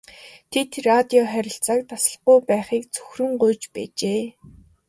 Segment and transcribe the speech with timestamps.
[0.51, 4.21] Тэд радио харилцааг таслахгүй байхыг цөхрөн гуйж байжээ.